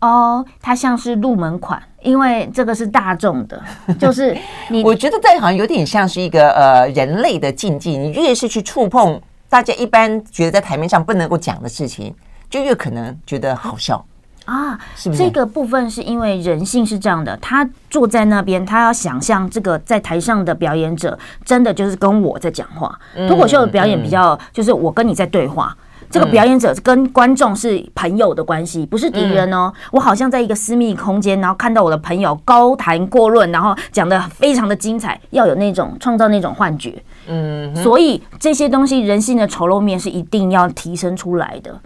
[0.01, 3.63] 哦，它像是入门款，因为这个是大众的，
[4.01, 4.37] 就是
[4.69, 4.83] 你。
[4.83, 12.13] 我觉得这好像有点像是一个呃人类的禁忌，你越是去触碰大家一般觉得在台面上不能够讲的事情，
[12.51, 14.05] 就越可能觉得好笑
[14.45, 15.23] 啊，是不是？
[15.23, 22.99] 这个部分是因为人性是这样的，他坐在那边，他要想象这个在台上的表演者真的就是跟我在讲话。
[23.29, 25.77] 脱口秀的表演比较就是我跟你在对话。
[26.13, 29.73] 这个表演者跟观众是朋友的关系，不是敌人哦。
[29.91, 37.03] 我好像在一个私密空间，然后看到我的朋友高谈阔论，然后讲的非常的精彩，要有那种创造那种幻觉。
[37.27, 41.81] 嗯，所以这些东西人性的丑陋面是一定要提升出来的。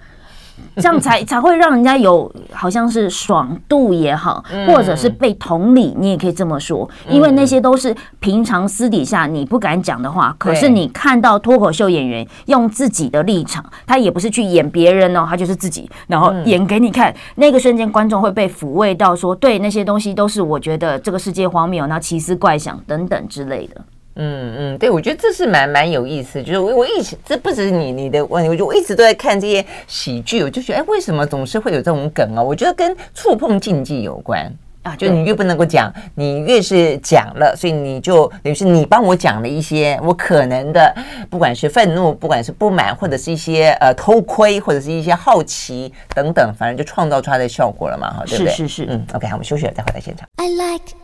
[0.76, 10.34] 这样才才会让人家有好像是爽度也好，或者是被同理，你也可以这么说，因为那些都是平常私底下你不敢讲的话。
[10.38, 17.14] 可是你看到脱口秀演员用自己的立场，他也不是去演别人哦，他就是自己，然后演给你看。
[17.36, 23.80] 那个瞬间，观众会被抚慰到，说对那些东西都是我觉得这个世界荒谬，然后奇思怪想等等之类的。
[24.16, 26.42] 嗯嗯，对，我觉得这是蛮蛮有意思。
[26.42, 32.42] 就是我我一直这不只是你你的问题，我就我一直都在看这些喜剧，我就觉得哎，为什么总是会有这种梗啊？
[32.42, 34.50] 我觉得跟触碰禁忌有关
[34.82, 34.96] 啊。
[34.96, 40.94] 就你越不能够讲，你越是讲了，所以你就等于是你帮我讲了一些我可能的，
[41.28, 48.52] 不管是愤怒，不管是不满，或者是一些呃偷窥，或者是一些好奇等等，反正就创造出来的效果了嘛，哈，对不对？
[48.52, 50.26] 是是是，嗯，OK，好，我们休息了，再回来现场。
[50.36, 50.94] I like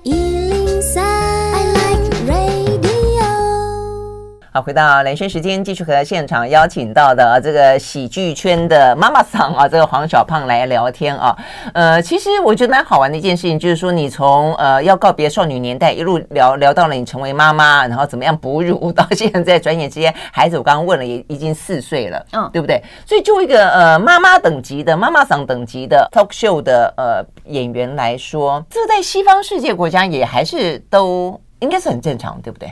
[4.54, 11.34] 好，回到连线时间，继续和现场邀请到的这个喜剧圈的妈妈桑啊，这个黄小胖来聊天啊。
[11.72, 22.82] 呃，其实我觉得蛮好玩的一件事情，就是说你从呃要告别少女年代一路聊聊到了你成为妈妈，然后怎么样哺乳，到现在转眼之间孩子，我刚刚问了，也已经四岁了，嗯，对不对？
[23.06, 32.70] 所以就一个呃妈妈等级的妈妈桑等级的 talk show 的呃演员来说，这在西方世界国家也还是都应该是很正常，对不对？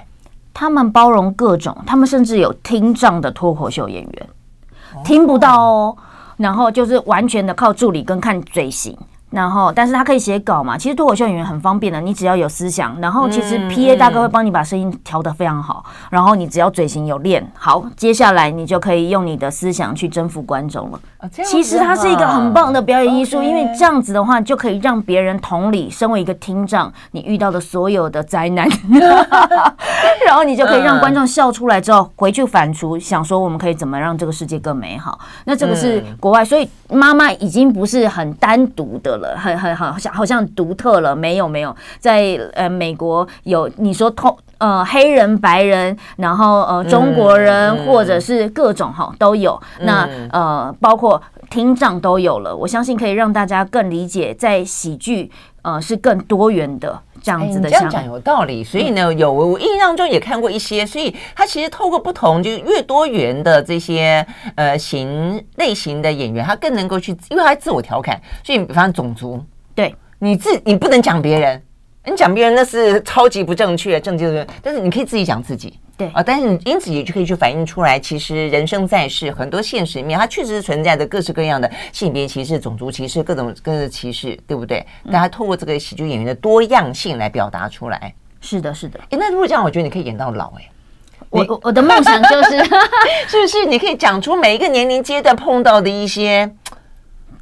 [0.52, 4.28] 他们包容各种，他们甚至有听障的脱口秀演员，
[5.04, 5.96] 听不到哦，
[6.36, 8.96] 然后就是完全的靠助理跟看嘴型。
[9.30, 10.76] 然后，但是他可以写稿嘛？
[10.76, 20.98] 其实脱口秀演员很方便的，你只要有思想，然后其实 PA 大哥会帮你把声音调得非常好，然后你只要嘴型有练好，接下来你就可以用你的思想去征服观众了。
[21.44, 28.66] 其实它是一个很棒的表演艺术，因为这样子的话就可以让别人同理，身为一个厅长，你遇到的所有的灾难，
[30.26, 35.18] 然后你就可以让观众笑出来之后回去反刍，想说我们可以怎么让这个世界更美好。
[35.44, 39.36] 那这个是国外，所以妈妈已经不是很单独的了。
[39.36, 51.20] 很很好像好像独特了，没有没有，在呃美国有你说通呃黑人白人，然后呃中国人、嗯、或者是各种哈都有，嗯、那呃包括
[51.50, 55.30] 听障都有了，我相信可以让大家更理解，在喜剧
[55.62, 57.68] 呃是更多元的这样子的。
[57.68, 69.42] 这样讲有道理，所以呢有我印象中也看过一些，所以他其实透过不同就是越多元的这些呃型类型的演员，他更能够去，因为他自我调侃，所以比方种族，
[69.74, 69.94] 对。
[70.22, 71.62] 你自你不能讲别人。
[72.10, 84.84] 你讲别人那是超级不正确，正确的，但是你可以自己讲自己，对啊，但是你因此也就可以去反映出来，其实人生在世很多现实面，它确实是存在着各式各样的性别歧视、种族歧视、各种各样的歧视，对不对？
[85.12, 88.98] 大家透过这个喜剧演员的多样性来表达出来，是的，是的。
[89.10, 90.68] 哎，那如果这样，我觉得你可以演到老，诶，
[91.30, 92.58] 我我的梦想就是，
[93.28, 93.64] 是不是？
[93.66, 96.50] 你可以讲出每一个年龄阶段碰到的一些。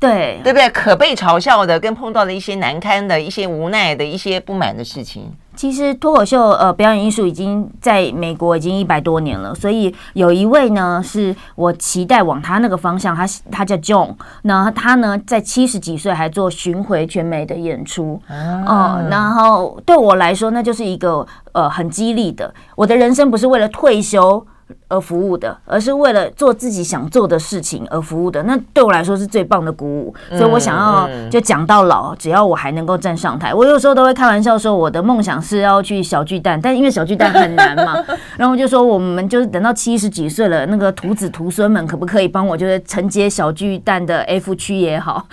[0.00, 0.68] 对，对不对？
[0.70, 5.32] 可被嘲笑的，跟碰到的一些难堪的、一些无奈的、一些不满的事情。
[5.56, 22.54] 其实脱口秀呃表演艺术已经在美国已经一百多年了，所以有一位呢是我期待往他那个方向，他他叫 John，那他呢在七十几岁还做巡回全美的演出，嗯、啊呃，然后对我来说那就是一个呃很激励的。
[22.76, 24.46] 我的人生不是为了退休。
[24.88, 30.14] 而服务的，而是为了做自己想做的事情而服务的，那对我来说是最棒的鼓舞。
[30.30, 33.52] 所以我想要就讲到老，只要我还能够站上台。
[33.52, 38.02] 我有时候都会开玩笑说，我的梦想是要去小巨蛋，但因为小巨蛋很难嘛，
[38.36, 45.26] 然后我就说我们就是等到七十几岁了，那个徒子徒孙们可不可以帮我，就是承接小巨蛋的 F 区也好，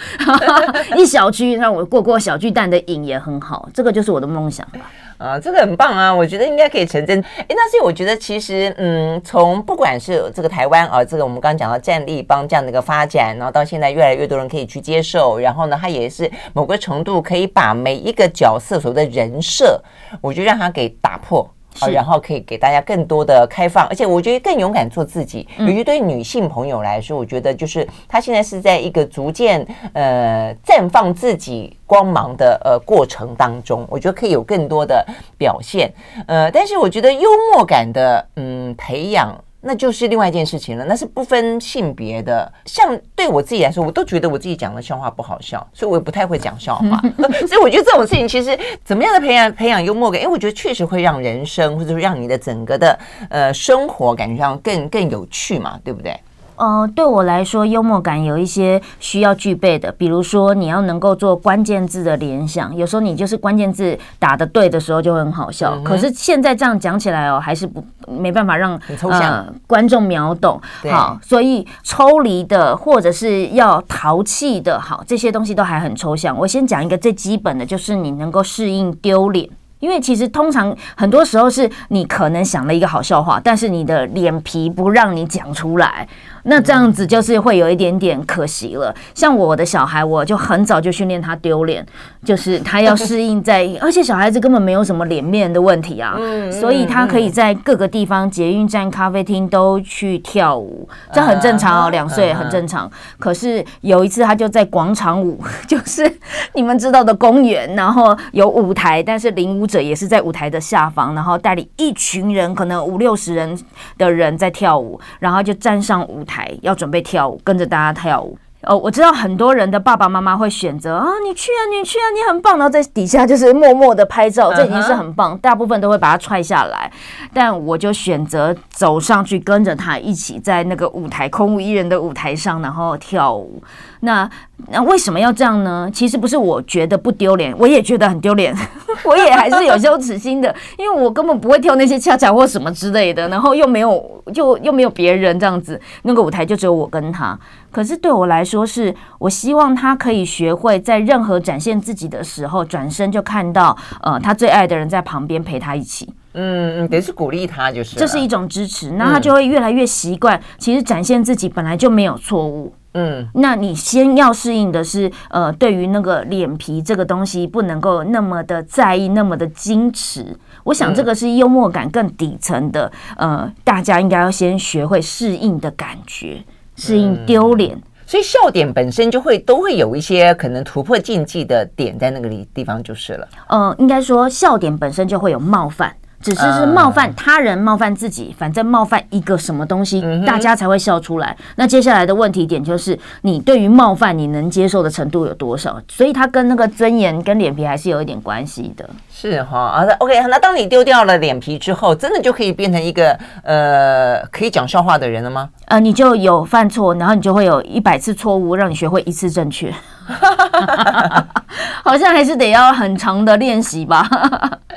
[0.97, 4.79] 一小区让我过过小巨蛋的瘾也很好，这个就是我的梦想吧。
[5.18, 7.20] 啊，这个很棒啊，我觉得应该可以成真。
[7.38, 19.82] 哎，那所以我觉得其实，嗯，从不管是这个台湾啊，这个我们刚刚讲到战力帮这样的一个发展，然后到现在越来越多人可以去接受，然后呢，它也是某个程度可以把每一个角色所谓的人设，
[20.20, 21.49] 我就让它给打破。
[21.80, 25.47] 啊，然后可以给大家更多的开放，而且我觉得更勇敢做自己。
[25.59, 35.05] 尤其对女性朋友来说，我觉得就是她现在是在一个逐渐呃绽放自己光芒的呃过程当中，我觉得可以有更多的
[35.38, 35.91] 表现。
[36.28, 39.36] 呃，但是我觉得幽默感的嗯培养。
[39.68, 42.51] 那就是另外一件事情了，那是不分性别的。
[42.66, 47.01] 像对我自己来说，我都觉得我自己讲的笑话不好笑，所以我也不太会讲笑话。
[47.47, 52.99] 所以我觉得这种事情其实怎么样的培养培养幽默感，因为我觉得确实会让人生或者说让你的整个的
[53.30, 56.16] 呃生活感觉上更更有趣嘛，对不对？
[56.55, 65.73] 呃，对我来说，幽默感有一些需要具备的，比如说你要能够做关键字的联想，有时候你就是关键字打的对的时候就会很好笑。
[65.75, 70.61] 嗯、可是现在这样讲起来哦，还是不没办法让呃、观众秒懂。
[70.89, 76.37] 好，所以抽离的或者是要淘气的，好，这些东西都还很抽象。
[76.37, 79.49] 我先讲一个最基本的，就是你能够适应丢脸。
[79.80, 86.07] 因为其实通常很多时候是你可能想了一个好笑话，但是你的脸皮不让你讲出来，
[86.43, 88.95] 那这样子就是会有一点点可惜了。
[89.13, 91.86] 像我的小孩，我就很早就训练他丢脸，
[92.23, 96.15] 就是他要适应在，而且小孩子根本没有什么脸面的问题啊，
[96.49, 102.89] 所以他可以在各个地方，捷运站、咖啡厅都去跳舞，这很正常哦，两岁很正常。
[103.19, 106.11] 可是有一次他就在广场舞， 就是
[106.53, 109.65] 你们知道的公园，然后有舞台，但是领舞。
[109.84, 113.57] 也是在舞台的下方，然后带领一群人，可能五六十人
[113.97, 118.38] 的人在跳舞，然后就站上舞台要准备跳舞，跟着大家跳舞。
[118.67, 125.38] 哦，我知道很多人的爸爸妈妈会选择啊，你去啊，你去啊，你很棒，然后在底下就是默默的拍照，这已经是很棒。
[125.38, 126.91] 大部分都会把他踹下来，
[127.32, 133.61] 但我就选择走上去，跟着他一起在那个舞台空无一人的舞台上，然后跳舞。
[134.05, 134.29] 那
[134.69, 135.89] 那为什么要这样呢？
[135.93, 138.55] 其实不是我觉得不丢脸，我也觉得很丢脸，
[139.03, 147.37] 我也还是有羞耻心的， 因为我根本不会跳那些恰恰或什么之类的，然后又没有就又没有别人这样子，那个舞台就只有我跟他。
[147.71, 156.13] 可是对我来说是，是我希望他可以学会在任何展现自己的时候，转身就看到呃他最爱的人在旁边陪他一起。
[156.37, 160.39] 嗯嗯，得是鼓励他就是，这是一种支持，那他就会越来越习惯。
[160.57, 162.73] 其实展现自己本来就没有错误。
[162.97, 170.25] 嗯，那你先要适应的是，呃，对于那个脸皮这个东西，不能够那么的在意，那么的矜持。
[170.63, 176.41] 我想这个是幽默感更底层的，呃，大家应该要先学会适应的感觉，
[176.77, 177.77] 适应丢脸。
[178.07, 183.27] 所以笑点本身就会都会有一些可能突破禁忌的点在那个里地方就是了。
[183.47, 185.93] 呃，应该说笑点本身就会有冒犯。
[186.22, 191.36] 只是是冒犯他人，冒犯自己，反正冒犯一个什么东西，大家才会笑出来。
[191.55, 195.80] 那接下来的问题点就是，你对于冒犯你能接受的程度有多少？
[195.88, 198.89] 所以它跟那个尊严跟脸皮还是有一点关系的。
[199.09, 200.20] 是哈啊，OK。
[200.30, 205.49] 那当你丢掉了脸皮之后，真的就可以变成一个呃可以讲笑话的人了吗？
[205.68, 209.74] 呃，你就有犯错，然后你就会有一百次错误，让你学会一次正确。
[211.84, 214.07] 好像还是得要很长的练习吧。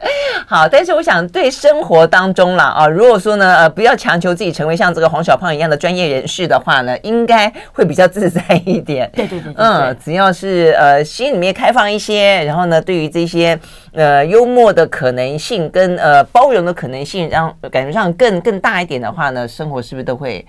[0.47, 9.11] 好，但是我想对生活当中啦啊，如果说呢呃不要强求自己成为像这个黄小胖一样的专业人士的话呢，应该会比较自在一点。
[9.15, 13.59] 对对对，对，嗯，只要是呃心里面开放一些，然后呢对于这些
[13.93, 20.45] 呃幽默的可能性跟呃包容的可能性，让感觉上更更大一点的话呢，生活是不是都会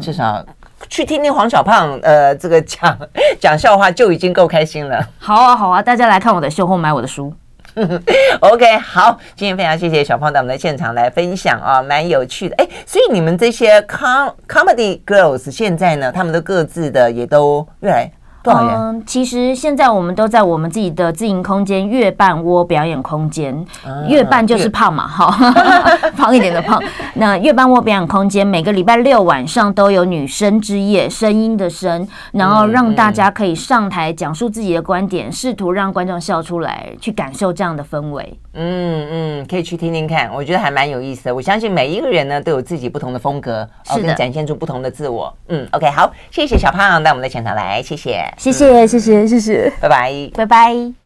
[0.00, 0.44] 至少？
[0.88, 2.96] 去听听黄小胖，呃，这个讲
[3.38, 5.06] 讲笑话就已经够开心了。
[5.18, 7.30] 好啊，好啊，大家来看我的秀后买我的书。
[8.40, 12.54] OK，好，今天非常谢谢小胖到我们的现场来分享啊，蛮有趣的。
[12.56, 18.10] 哎，所以你们这些 com comedy girls 现在呢，他们都各自的也都越来。
[18.44, 23.64] 嗯，其实现在我们都在我们自己的自营空间月半窝表演空间，
[24.08, 25.30] 月半就是胖嘛，哈，
[26.16, 26.82] 胖一点的胖。
[27.14, 38.38] 那月半窝表演空间每个礼拜六晚上都有女生之夜，声音的声，然后让大家可以上台讲述自己的观点，试图让观众笑出来，去感受这样的氛围。
[38.52, 41.34] 嗯嗯，可以去听听看，我觉得还蛮有意思的。
[41.34, 45.32] 我相信每一个人呢都有自己不同的风格，是的，展现出不同的自我。
[45.48, 48.24] 嗯，OK，好，谢谢小胖到我们的现场来，谢谢。
[48.36, 50.92] 谢谢谢谢谢谢，拜拜，拜拜。